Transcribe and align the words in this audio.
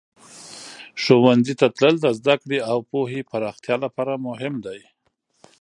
ښوونځي 1.01 1.53
ته 1.59 1.67
تلل 1.77 1.95
د 2.01 2.07
زده 2.19 2.35
کړې 2.41 2.59
او 2.71 2.77
پوهې 2.89 3.21
پراختیا 3.31 3.75
لپاره 3.85 4.13
مهم 4.27 4.53
دی. 4.65 4.79